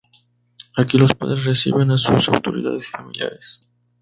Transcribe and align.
Aquí 0.77 0.97
los 0.97 1.13
padres 1.13 1.45
reciben 1.45 1.91
a 1.91 1.99
sus 1.99 2.27
autoridades 2.27 2.87
y 2.87 2.89
familiares. 2.89 3.61